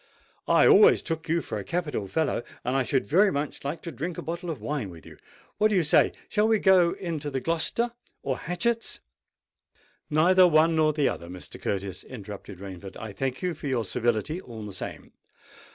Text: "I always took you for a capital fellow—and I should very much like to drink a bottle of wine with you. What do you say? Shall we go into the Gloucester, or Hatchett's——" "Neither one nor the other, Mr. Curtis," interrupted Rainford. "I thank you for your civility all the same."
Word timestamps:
"I 0.47 0.65
always 0.65 1.03
took 1.03 1.29
you 1.29 1.43
for 1.43 1.59
a 1.59 1.63
capital 1.63 2.07
fellow—and 2.07 2.75
I 2.75 2.81
should 2.81 3.05
very 3.05 3.31
much 3.31 3.63
like 3.63 3.83
to 3.83 3.91
drink 3.91 4.17
a 4.17 4.23
bottle 4.23 4.49
of 4.49 4.59
wine 4.59 4.89
with 4.89 5.05
you. 5.05 5.19
What 5.59 5.67
do 5.67 5.75
you 5.75 5.83
say? 5.83 6.11
Shall 6.27 6.47
we 6.47 6.57
go 6.57 6.93
into 6.93 7.29
the 7.29 7.39
Gloucester, 7.39 7.91
or 8.23 8.39
Hatchett's——" 8.39 8.99
"Neither 10.09 10.47
one 10.47 10.75
nor 10.75 10.91
the 10.91 11.07
other, 11.07 11.27
Mr. 11.27 11.61
Curtis," 11.61 12.03
interrupted 12.03 12.57
Rainford. 12.57 12.97
"I 12.97 13.13
thank 13.13 13.43
you 13.43 13.53
for 13.53 13.67
your 13.67 13.85
civility 13.85 14.41
all 14.41 14.65
the 14.65 14.73
same." 14.73 15.13